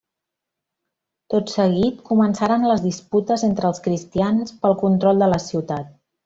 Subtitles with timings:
[1.33, 5.95] Tot seguit, començaren les disputes entre els cristians pel control de la ciutat.